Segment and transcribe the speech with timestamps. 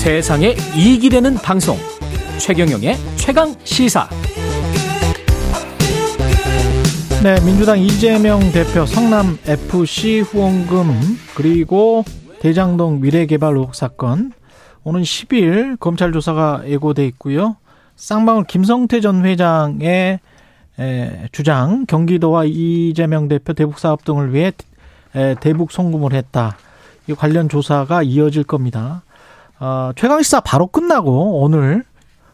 [0.00, 1.76] 세상에 이익이 되는 방송
[2.38, 4.08] 최경영의 최강 시사
[7.22, 10.88] 네, 민주당 이재명 대표 성남 FC 후원금
[11.36, 12.02] 그리고
[12.40, 14.32] 대장동 미래개발 의혹 사건
[14.84, 17.56] 오는 10일 검찰 조사가 예고돼 있고요.
[17.96, 20.20] 쌍방울 김성태 전 회장의
[21.30, 24.52] 주장 경기도와 이재명 대표 대북 사업 등을 위해
[25.40, 26.56] 대북 송금을 했다.
[27.06, 29.02] 이 관련 조사가 이어질 겁니다.
[29.60, 31.84] 어, 최강시사 바로 끝나고 오늘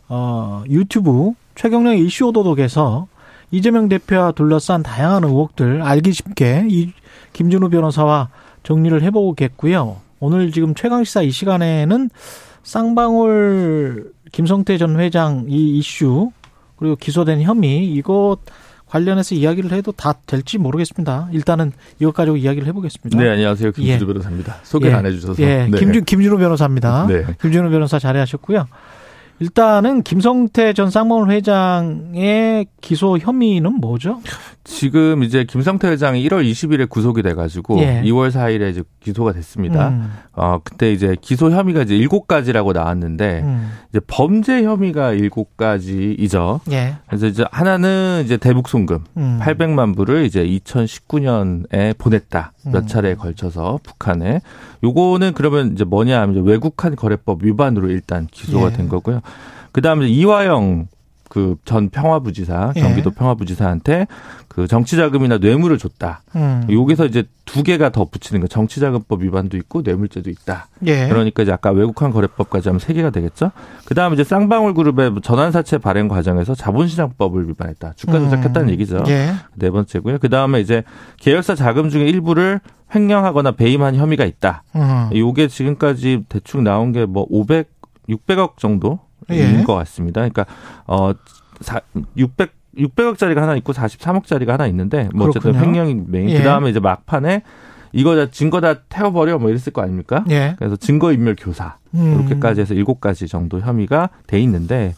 [0.08, 3.08] 어, 유튜브 최경령 이슈 오도독에서
[3.50, 6.92] 이재명 대표와 둘러싼 다양한 의혹들 알기 쉽게 이
[7.32, 8.28] 김준우 변호사와
[8.62, 9.96] 정리를 해보겠고요.
[10.20, 12.10] 오늘 지금 최강시사 이 시간에는
[12.62, 16.30] 쌍방울 김성태 전 회장 이 이슈
[16.76, 18.38] 그리고 기소된 혐의 이것
[18.86, 21.28] 관련해서 이야기를 해도 다 될지 모르겠습니다.
[21.32, 23.18] 일단은 이것 가지고 이야기를 해보겠습니다.
[23.18, 23.72] 네, 안녕하세요.
[23.72, 24.06] 김준우 예.
[24.06, 24.56] 변호사입니다.
[24.62, 24.92] 소개 예.
[24.94, 25.42] 안 해주셔서.
[25.42, 25.78] 예, 네.
[25.78, 27.06] 김준, 김준우 변호사입니다.
[27.08, 27.24] 네.
[27.40, 28.66] 김준우 변호사 자리하셨고요.
[29.38, 34.20] 일단은 김성태 전 쌍방울 회장의 기소 혐의는 뭐죠?
[34.64, 38.02] 지금 이제 김성태 회장이 1월 20일에 구속이 돼가지고 예.
[38.04, 39.88] 2월 4일에 이제 기소가 됐습니다.
[39.90, 40.12] 음.
[40.32, 43.70] 어 그때 이제 기소 혐의가 이제 7가지라고 나왔는데 음.
[43.90, 46.60] 이제 범죄 혐의가 7가지이죠.
[46.72, 46.96] 예.
[47.06, 49.38] 그래서 이제 하나는 이제 대북 송금 음.
[49.40, 52.86] 800만 불을 이제 2019년에 보냈다 몇 음.
[52.86, 54.40] 차례에 걸쳐서 북한에
[54.82, 58.76] 요거는 그러면 이제 뭐냐 하면 이제 외국한 거래법 위반으로 일단 기소가 예.
[58.76, 59.20] 된 거고요.
[59.72, 60.88] 그다음에 이화영
[61.28, 62.80] 그 전 평화부지사 예.
[62.80, 63.18] 경기도 예.
[63.18, 64.06] 평화부지사한테
[64.48, 66.22] 그 정치자금이나 뇌물을 줬다.
[66.36, 66.66] 음.
[66.70, 70.68] 여기서 이제 두 개가 더 붙이는 거 정치자금법 위반도 있고 뇌물죄도 있다.
[70.86, 71.08] 예.
[71.08, 73.50] 그러니까 이제 아까 외국한 거래법까지 하면 세 개가 되겠죠.
[73.86, 77.94] 그다음에 이제 쌍방울 그룹의 전환사채 발행 과정에서 자본시장법을 위반했다.
[77.96, 78.72] 주가 조작했다는 음.
[78.72, 79.02] 얘기죠.
[79.08, 79.32] 예.
[79.56, 80.18] 네 번째고요.
[80.18, 80.84] 그다음에 이제
[81.18, 82.60] 계열사 자금 중에 일부를
[82.94, 84.62] 횡령하거나 배임한 혐의가 있다.
[84.76, 85.10] 음.
[85.14, 87.68] 요게 지금까지 대충 나온 게 뭐 500,
[88.08, 88.98] 600억 정도인
[89.30, 89.62] 예.
[89.62, 90.20] 것 같습니다.
[90.20, 90.46] 그러니까
[90.86, 91.12] 어
[92.16, 96.30] 600 600억짜리가 하나 있고 43억짜리가 하나 있는데 뭐 어쨌든 횡령이 메인.
[96.30, 96.38] 예.
[96.38, 97.42] 그다음에 이제 막판에
[97.92, 100.24] 이거 다 증거 다 태워버려 뭐 이랬을 거 아닙니까?
[100.28, 100.54] 예.
[100.58, 102.14] 그래서 증거인멸 교사 음.
[102.14, 104.94] 이렇게까지 해서 일곱 가지 정도 혐의가 돼 있는데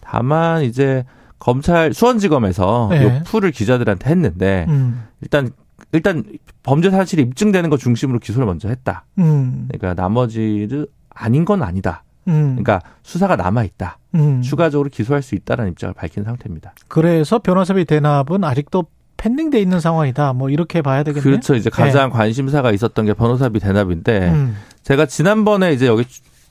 [0.00, 1.04] 다만 이제
[1.38, 3.02] 검찰 수원지검에서 예.
[3.02, 5.04] 요 풀을 기자들한테 했는데 음.
[5.20, 5.50] 일단
[5.92, 6.24] 일단
[6.62, 9.04] 범죄 사실이 입증되는 거 중심으로 기소를 먼저 했다.
[9.18, 9.68] 음.
[9.68, 12.04] 그러니까 나머지를 아닌 건 아니다.
[12.28, 12.56] 음.
[12.56, 13.98] 그러니까 수사가 남아 있다.
[14.14, 14.42] 음.
[14.42, 16.74] 추가적으로 기소할 수 있다라는 입장을 밝힌 상태입니다.
[16.88, 20.34] 그래서 변호사비 대납은 아직도 펜딩돼 있는 상황이다.
[20.34, 21.22] 뭐 이렇게 봐야 되겠네요.
[21.22, 21.54] 그렇죠.
[21.54, 22.16] 이제 가장 네.
[22.16, 24.56] 관심사가 있었던 게 변호사비 대납인데 음.
[24.82, 26.04] 제가 지난번에 이제 여기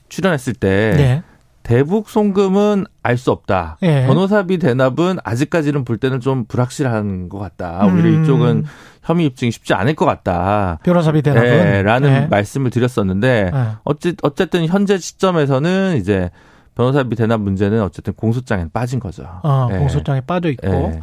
[0.08, 1.22] 출연했을 때 네.
[1.66, 3.76] 대북 송금은 알 수 없다.
[3.82, 4.06] 예.
[4.06, 7.84] 변호사비 대납은 아직까지는 볼 때는 좀 불확실한 것 같다.
[7.86, 8.22] 오히려 음.
[8.22, 8.64] 이쪽은
[9.02, 10.78] 혐의 입증이 쉽지 않을 것 같다.
[10.84, 12.26] 변호사비 대납은 네, 라는 예.
[12.28, 13.68] 말씀을 드렸었는데 예.
[13.82, 16.30] 어찌 어쨌든 현재 시점에서는 이제
[16.76, 19.24] 변호사비 대납 문제는 어쨌든 공소장에 빠진 거죠.
[19.42, 21.00] 어, 공소장에 빠져 있고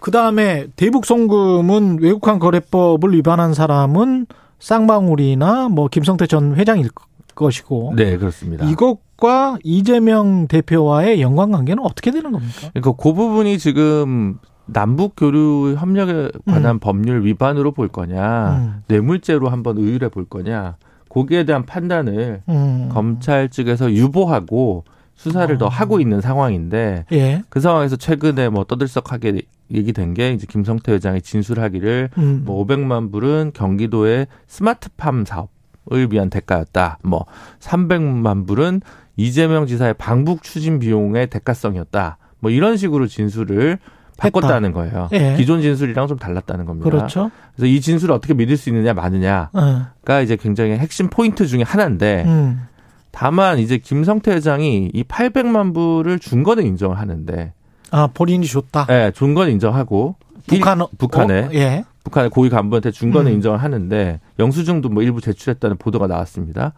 [0.00, 4.26] 그 다음에 대북 송금은 외국환 거래법을 위반한 사람은
[4.60, 6.88] 쌍방울이나 뭐 김성태 전 회장일
[7.36, 7.92] 것이고.
[7.94, 8.66] 네, 그렇습니다.
[8.66, 12.70] 이것과 이재명 대표와의 연관 관계는 어떻게 되는 겁니까?
[12.74, 16.78] 그러니까 그 부분이 지금 남북 교류 협력에 관한 음.
[16.80, 18.82] 법률 위반으로 볼 거냐, 음.
[18.88, 20.76] 뇌물죄로 한번 의율해 볼 거냐,
[21.08, 22.88] 거기에 대한 판단을 음.
[22.92, 25.58] 검찰 측에서 유보하고 수사를 어.
[25.58, 27.42] 더 하고 있는 상황인데 예.
[27.48, 29.42] 그 상황에서 최근에 뭐 떠들썩하게
[29.72, 32.42] 얘기된 게 이제 김성태 회장이 진술하기를 음.
[32.44, 35.55] 뭐 500만 불은 경기도의 스마트팜 사업 을
[35.90, 36.98] 위한 대가였다.
[37.02, 37.26] 뭐
[37.60, 38.80] 300만 불은
[39.16, 42.18] 이재명 지사의 방북 추진 비용의 대가성이었다.
[42.40, 43.78] 뭐 이런 식으로 진술을
[44.16, 45.08] 바꿨다는 거예요.
[45.12, 45.34] 예.
[45.36, 46.88] 기존 진술이랑 좀 달랐다는 겁니다.
[46.88, 47.30] 그렇죠.
[47.54, 50.22] 그래서 이 진술을 어떻게 믿을 수 있느냐 마느냐가 예.
[50.22, 52.66] 이제 굉장히 핵심 포인트 중에 하나인데 음.
[53.10, 57.52] 다만 이제 김성태 회장이 이 800만 불을 준 거는 인정을 하는데
[57.90, 58.86] 아 본인이 줬다.
[58.86, 60.16] 네, 준건 인정하고
[60.46, 61.50] 북한 북한에 어?
[61.54, 61.84] 예.
[62.06, 63.34] 북한의 고위 간부한테 준 거는 음.
[63.36, 66.72] 인정을 하는데 영수증도 뭐 일부 제출했다는 보도가 나왔습니다.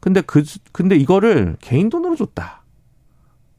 [0.00, 0.42] 근데 그
[0.72, 2.62] 근데 이거를 개인 돈으로 줬다.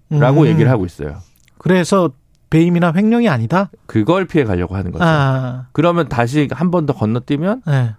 [0.09, 0.47] 라고 음.
[0.47, 1.19] 얘기를 하고 있어요.
[1.59, 2.09] 그래서
[2.49, 3.69] 배임이나 횡령이 아니다?
[3.85, 5.05] 그걸 피해 가려고 하는 거죠.
[5.05, 5.67] 아.
[5.73, 7.93] 그러면 다시 한 번 더 건너뛰면 네.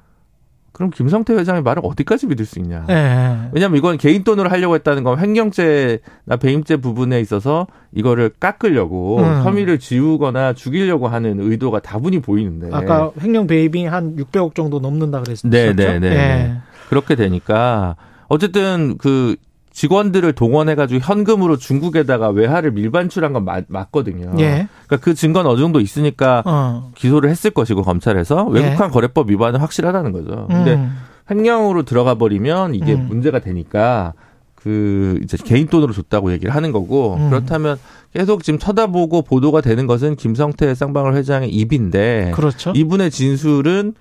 [0.72, 2.84] 그럼 김성태 회장의 말을 어디까지 믿을 수 있냐.
[2.86, 3.48] 네.
[3.52, 9.42] 왜냐하면 이건 개인 돈으로 하려고 했다는 건 횡령죄나 배임죄 부분에 있어서 이거를 깎으려고 음.
[9.44, 12.70] 혐의를 지우거나 죽이려고 하는 의도가 다분히 보이는데.
[12.72, 15.48] 아까 횡령 배임이 한 600억 정도 넘는다 그랬었죠.
[15.48, 15.98] 네네네.
[16.00, 16.56] 네.
[16.88, 17.96] 그렇게 되니까
[18.28, 19.36] 어쨌든 그
[19.72, 24.32] 직원들을 동원해가지고 현금으로 중국에다가 외화를 밀반출한 건 맞, 맞거든요.
[24.38, 24.68] 예.
[24.86, 26.90] 그러니까 그 증거는 어느 정도 있으니까 어.
[26.94, 28.92] 기소를 했을 것이고 검찰에서 외국환 예.
[28.92, 30.46] 거래법 위반은 확실하다는 거죠.
[30.48, 30.96] 근데 음.
[31.30, 33.08] 횡령으로 들어가 버리면 이게 음.
[33.08, 34.12] 문제가 되니까
[34.54, 37.30] 그 이제 개인 돈으로 줬다고 얘기를 하는 거고 음.
[37.30, 37.78] 그렇다면
[38.14, 42.72] 계속 지금 쳐다보고 보도가 되는 것은 김성태 쌍방울 회장의 입인데 그렇죠.
[42.76, 43.94] 이분의 진술은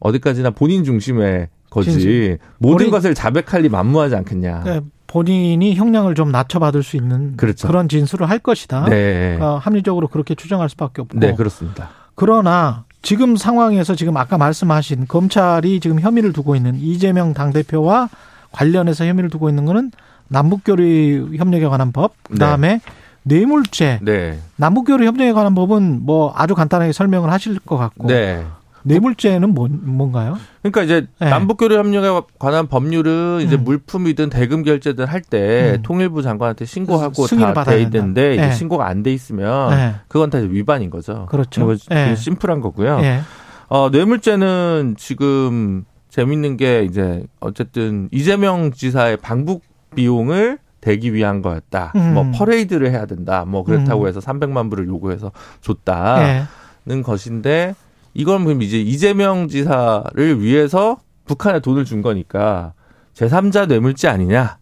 [0.00, 2.38] 어디까지나 본인 중심의 거지 진술.
[2.58, 4.62] 모든 본인, 것을 자백할 리 만무하지 않겠냐.
[4.64, 7.68] 네, 본인이 형량을 좀 낮춰받을 수 있는 그렇죠.
[7.68, 8.86] 그런 진술을 할 것이다.
[8.88, 9.36] 네.
[9.36, 11.18] 그러니까 합리적으로 그렇게 추정할 수밖에 없고.
[11.18, 11.90] 네, 그렇습니다.
[12.14, 18.08] 그러나 지금 상황에서 지금 아까 말씀하신 검찰이 지금 혐의를 두고 있는 이재명 당대표와
[18.52, 19.90] 관련해서 혐의를 두고 있는 거는
[20.28, 22.80] 남북교류 협력에 관한 법, 그다음에 네.
[23.24, 23.98] 뇌물죄.
[24.02, 24.38] 네.
[24.56, 28.08] 남북교류 협력에 관한 법은 뭐 아주 간단하게 설명을 하실 것 같고.
[28.08, 28.44] 네.
[28.84, 30.38] 뇌물죄는 뭐, 뭔가요?
[30.62, 31.30] 그러니까 이제 네.
[31.30, 33.64] 남북교류 협력에 관한 법률은 이제 음.
[33.64, 35.82] 물품이든 대금 결제든 할때 음.
[35.82, 38.52] 통일부 장관한테 신고하고 다 돼 있는데 네.
[38.52, 39.94] 신고가 안 돼 있으면 네.
[40.08, 41.26] 그건 다 위반인 거죠.
[41.30, 41.74] 그렇죠.
[41.88, 42.14] 네.
[42.16, 43.00] 심플한 거고요.
[43.00, 43.20] 네.
[43.68, 49.62] 어, 뇌물죄는 지금 재밌는 게 이제 어쨌든 이재명 지사의 방북
[49.94, 51.92] 비용을 대기 위한 거였다.
[51.96, 52.14] 음.
[52.14, 53.44] 뭐 퍼레이드를 해야 된다.
[53.46, 54.08] 뭐 그렇다고 음.
[54.08, 55.30] 해서 300만 불을 요구해서
[55.60, 56.46] 줬다는
[56.84, 57.02] 네.
[57.02, 57.74] 것인데
[58.14, 62.74] 이건 그럼 이제 이재명 지사를 위해서 북한에 돈을 준 거니까
[63.14, 64.58] 제3자 뇌물죄 아니냐?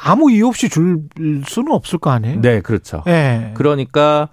[0.00, 1.02] 아무 이유 없이 줄
[1.46, 2.40] 수는 없을 거 아니에요?
[2.40, 3.02] 네, 그렇죠.
[3.06, 3.52] 네.
[3.54, 4.28] 그러니까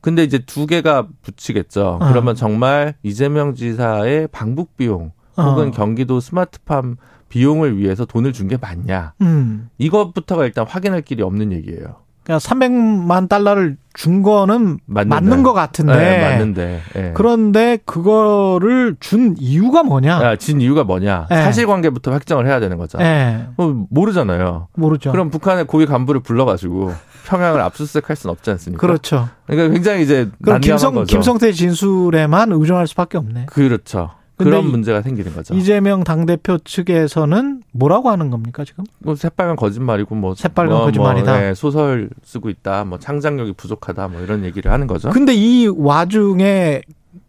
[0.00, 1.98] 근데 이제 두 개가 붙이겠죠.
[2.00, 2.08] 어.
[2.08, 5.70] 그러면 정말 이재명 지사의 방북 비용 혹은 어.
[5.70, 6.96] 경기도 스마트팜
[7.28, 9.14] 비용을 위해서 돈을 준 게 맞냐?
[9.20, 9.68] 음.
[9.78, 11.96] 이것부터가 일단 확인할 길이 없는 얘기예요.
[12.30, 15.14] 그러니까 300만 달러를 준 거는 맞는데.
[15.14, 15.96] 맞는 것 같은데.
[15.96, 16.80] 네, 맞는데.
[16.94, 17.10] 네.
[17.14, 20.22] 그런데 그거를 준 이유가 뭐냐?
[20.22, 21.26] 야, 진 이유가 뭐냐?
[21.28, 21.42] 네.
[21.42, 22.98] 사실관계부터 확정을 해야 되는 거죠.
[22.98, 23.48] 네.
[23.56, 24.68] 모르잖아요.
[24.76, 25.10] 모르죠.
[25.10, 26.92] 그럼 북한의 고위 간부를 불러가지고
[27.26, 28.80] 평양을 압수수색할 수는 없지 않습니까?
[28.80, 29.28] 그렇죠.
[29.46, 31.06] 그러니까 굉장히 이제 그럼 김성 거죠.
[31.06, 33.46] 김성태 진술에만 의존할 수밖에 없네.
[33.46, 34.10] 그렇죠.
[34.44, 35.54] 그런 문제가 생기는 거죠.
[35.54, 38.84] 이재명 당대표 측에서는 뭐라고 하는 겁니까, 지금?
[38.98, 40.34] 뭐, 새빨간 거짓말이고, 뭐.
[40.34, 41.30] 새빨간 뭐, 거짓말이다.
[41.32, 45.10] 뭐, 네, 소설 쓰고 있다, 뭐, 창작력이 부족하다, 뭐, 이런 얘기를 하는 거죠.
[45.10, 46.82] 근데 이 와중에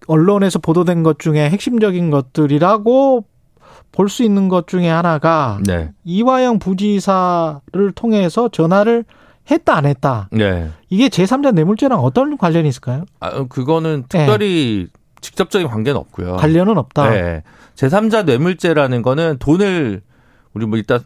[0.07, 3.25] 언론에서 보도된 것 중에 핵심적인 것들이라고
[3.91, 5.59] 볼 수 있는 것 중에 하나가.
[5.65, 5.91] 네.
[6.05, 9.03] 이화영 부지사를 통해서 전화를
[9.49, 10.29] 했다 안 했다.
[10.31, 10.69] 네.
[10.89, 13.05] 이게 제3자 뇌물죄랑 어떤 관련이 있을까요?
[13.19, 15.00] 아, 그거는 특별히 네.
[15.21, 16.37] 직접적인 관계는 없고요.
[16.37, 17.09] 관련은 없다.
[17.09, 17.43] 네.
[17.75, 20.01] 제3자 뇌물죄라는 거는 돈을
[20.53, 20.99] 우리 뭐 이따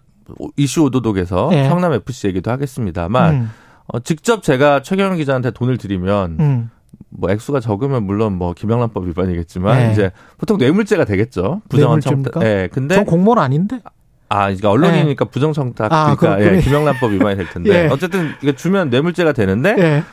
[0.58, 1.70] 이슈 오도독에서 네.
[1.70, 3.52] 성남 FC 얘기도 하겠습니다만 음.
[3.88, 6.70] 어, 직접 제가 최경영 기자한테 돈을 드리면 음.
[7.10, 9.92] 뭐 액수가 적으면 물론 뭐 김영란법 위반이겠지만 네.
[9.92, 11.62] 이제 보통 뇌물죄가 되겠죠.
[11.70, 12.44] 부정한 청탁.
[12.44, 12.70] 예.
[12.72, 13.80] 근데 전 공무원 아닌데.
[14.28, 15.32] 아, 그러니까 언론이니까 네.
[15.32, 17.88] 부정 청탁 아, 그러니까 예, 김영란법 위반이 될 텐데 예.
[17.88, 20.04] 어쨌든 이거 주면 뇌물죄가 되는데 예.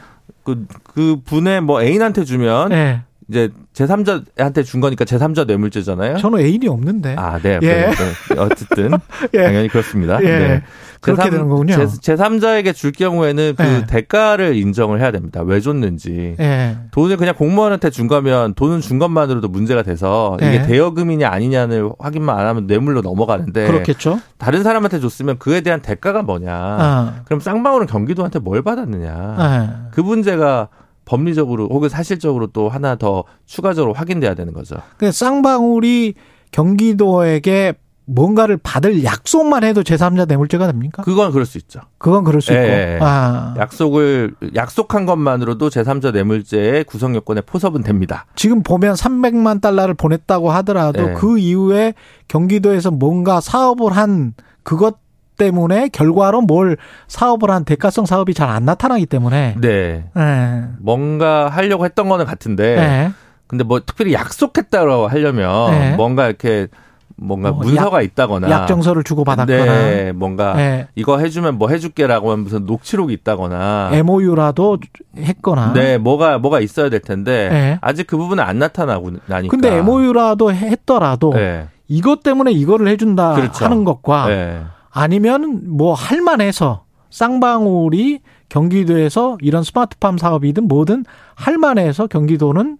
[0.44, 3.02] 그, 그 분의 뭐 애인한테 주면 예.
[3.28, 6.18] 이제 제3자한테 준 거니까 제3자 뇌물죄잖아요.
[6.18, 7.16] 저는 애인이 없는데.
[7.18, 7.58] 아, 네.
[7.62, 7.90] 예.
[8.36, 8.90] 어쨌든
[9.34, 9.42] 예.
[9.44, 10.22] 당연히 그렇습니다.
[10.22, 10.26] 예.
[10.26, 10.62] 네.
[11.00, 11.74] 그렇게 제3, 되는 거군요.
[12.00, 13.84] 제, 3자에게 줄 경우에는 그 예.
[13.88, 15.42] 대가를 인정을 해야 됩니다.
[15.42, 16.36] 왜 줬는지.
[16.38, 16.78] 예.
[16.92, 20.62] 돈을 그냥 공무원한테 준 거면 돈은 준 것만으로도 문제가 돼서 이게 예.
[20.62, 23.66] 대여금이냐 아니냐를 확인만 안 하면 뇌물로 넘어가는데.
[23.66, 24.20] 그렇겠죠.
[24.38, 26.52] 다른 사람한테 줬으면 그에 대한 대가가 뭐냐.
[26.52, 27.14] 아.
[27.24, 29.36] 그럼 쌍방울은 경기도한테 뭘 받았느냐.
[29.40, 29.90] 예.
[29.92, 30.68] 그 문제가
[31.04, 34.76] 법리적으로 혹은 사실적으로 또 하나 더 추가적으로 확인돼야 되는 거죠.
[34.98, 36.14] 그 쌍방울이
[36.50, 37.74] 경기도에게
[38.04, 41.02] 뭔가를 받을 약속만 해도 제3자 뇌물죄가 됩니까?
[41.02, 41.80] 그건 그럴 수 있죠.
[41.98, 42.62] 그건 그럴 수 있고.
[42.62, 43.54] 예, 아.
[43.56, 48.26] 약속을 약속한 것만으로도 제3자 뇌물죄의 구성 요건에 포섭은 됩니다.
[48.34, 51.12] 지금 보면 300만 달러를 보냈다고 하더라도 예.
[51.14, 51.94] 그 이후에
[52.28, 54.96] 경기도에서 뭔가 사업을 한 그것
[55.36, 56.76] 때문에 결과로 뭘
[57.08, 60.04] 사업을 한 대가성 사업이 잘 안 나타나기 때문에 네.
[60.14, 60.62] 네.
[60.78, 63.10] 뭔가 하려고 했던 거는 같은데 네.
[63.46, 65.96] 근데 뭐 특별히 약속했다고 하려면 네.
[65.96, 66.68] 뭔가 이렇게
[67.16, 70.88] 뭔가 뭐 문서가 약, 있다거나 약정서를 주고 받았거나 네, 뭔가 네.
[70.96, 74.78] 이거 해주면 뭐 해줄게라고 하면 무슨 녹취록이 있다거나 MOU라도
[75.16, 77.78] 했거나 네 뭐가 뭐가 있어야 될 텐데 네.
[77.80, 81.68] 아직 그 부분은 안 나타나고 나니까 근데 MOU라도 했더라도 네.
[81.88, 83.64] 이것 때문에 이거를 해준다 그렇죠.
[83.64, 84.62] 하는 것과 네.
[84.92, 92.78] 아니면 뭐 할만해서 쌍방울이 경기도에서 이런 스마트팜 사업이든 뭐든 할만해서 경기도는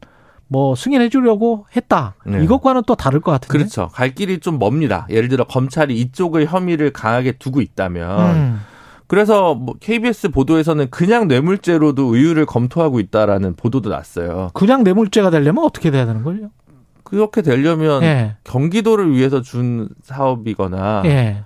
[0.49, 2.15] 뭐 승인해 주려고 했다.
[2.27, 2.45] 네.
[2.45, 3.57] 이것과는 또 다를 것 같은데.
[3.57, 3.89] 그렇죠.
[3.89, 5.07] 갈 길이 좀 멉니다.
[5.09, 8.61] 예를 들어 검찰이 이쪽을 혐의를 강하게 두고 있다면 음.
[9.07, 14.51] 그래서 뭐 KBS 보도에서는 그냥 뇌물죄로도 의유를 검토하고 있다라는 보도도 났어요.
[14.53, 16.51] 그냥 뇌물죄가 되려면 어떻게 돼야 되는 거죠?
[17.03, 18.37] 그렇게 되려면 예.
[18.45, 21.45] 경기도를 위해서 준 사업이거나 예.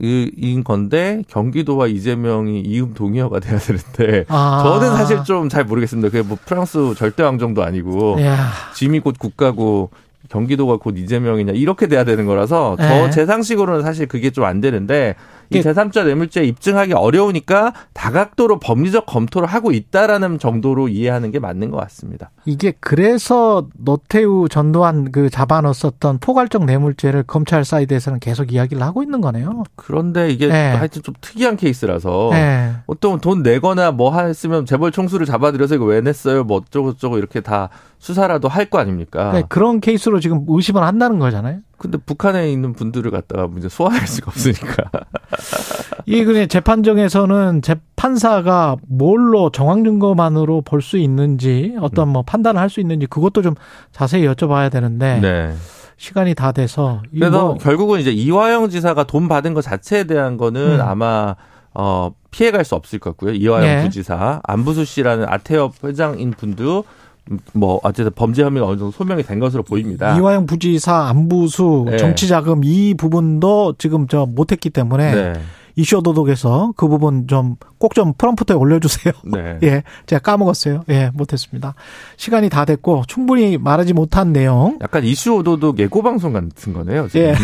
[0.00, 4.62] 인 건데 경기도와 이재명이 이음 동의어가 돼야 되는데 아.
[4.62, 6.08] 저는 사실 좀 잘 모르겠습니다.
[6.10, 8.48] 그게 뭐 프랑스 절대 왕정도 아니고 야.
[8.74, 9.90] 짐이 곧 국가고
[10.28, 13.26] 경기도가 곧 이재명이냐 이렇게 돼야 되는 거라서 저제 네.
[13.26, 15.14] 상식으로는 사실 그게 좀 안 되는데
[15.50, 21.78] 이 제3자 뇌물죄 입증하기 어려우니까 다각도로 법리적 검토를 하고 있다라는 정도로 이해하는 게 맞는 것
[21.78, 22.30] 같습니다.
[22.44, 29.64] 이게 그래서 노태우 전두환 그 잡아넣었던 포괄적 뇌물죄를 검찰 사이드에서는 계속 이야기를 하고 있는 거네요.
[29.76, 30.72] 그런데 이게 네.
[30.74, 32.74] 하여튼 좀 특이한 케이스라서 네.
[32.86, 36.44] 보통 돈 내거나 뭐 했으면 재벌 총수를 잡아들여서 이거 왜 냈어요?
[36.44, 39.32] 뭐 어쩌고 저쩌고 이렇게 다 수사라도 할 거 아닙니까?
[39.32, 41.60] 네, 그런 케이스로 지금 의심을 한다는 거잖아요.
[41.78, 44.90] 근데 북한에 있는 분들을 갖다가 이제 소환할 수가 없으니까.
[46.06, 52.80] 이 그냥 재판정에서는 재판사가 뭘로 정황 증거만으로 볼 수 있는지 어떤 뭐 판단을 할 수
[52.80, 53.54] 있는지 그것도 좀
[53.92, 55.20] 자세히 여쭤봐야 되는데.
[55.20, 55.54] 네.
[56.00, 60.76] 시간이 다 돼서 그래서 뭐 결국은 이제 이화영 지사가 돈 받은 것 자체에 대한 거는
[60.76, 60.80] 음.
[60.80, 61.34] 아마
[61.74, 63.32] 어 피해갈 수 없을 것 같고요.
[63.34, 63.82] 이화영 네.
[63.82, 66.84] 부지사 안부수 씨라는 아태업 회장인 분도
[67.52, 70.16] 뭐 어쨌든 범죄 혐의가 어느 정도 소명이 된 것으로 보입니다.
[70.16, 71.96] 이화영 부지사 안부수 네.
[71.96, 75.32] 정치자금 이 부분도 지금 저 못했기 때문에 네.
[75.78, 79.12] 이슈 도독에서 그 부분 좀 꼭좀 좀 프롬프트에 올려주세요.
[79.24, 79.58] 네.
[79.62, 80.82] 예, 제가 까먹었어요.
[80.88, 81.74] 예, 못했습니다.
[82.16, 84.76] 시간이 다 됐고 충분히 말하지 못한 내용.
[84.80, 87.06] 약간 이슈 오도독 예고 방송 같은 거네요.
[87.06, 87.28] 지금.
[87.28, 87.34] 예,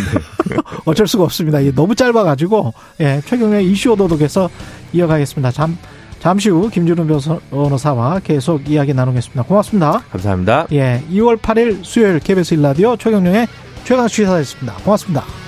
[0.84, 1.64] 어쩔 수가 없습니다.
[1.64, 4.50] 예, 너무 짧아가지고 예, 최경의 이슈 오도독에서
[4.92, 5.52] 이어가겠습니다.
[5.52, 5.78] 잠.
[6.24, 7.06] 잠시 후 김준우
[7.50, 9.42] 변호사와 계속 이야기 나누겠습니다.
[9.42, 9.98] 고맙습니다.
[10.10, 10.66] 감사합니다.
[10.72, 13.46] 예, 2월 8일 수요일 KBS 일라디오 최경영의
[13.84, 14.72] 최강 시사였습니다.
[14.82, 15.43] 고맙습니다.